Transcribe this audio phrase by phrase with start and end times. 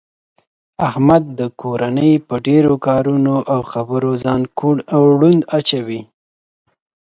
[0.87, 6.01] احمد د کورنۍ په ډېرو کارونو او خبرو ځان کوڼ او ړوند اچوي.